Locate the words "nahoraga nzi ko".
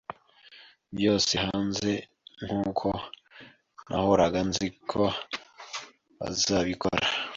3.89-5.03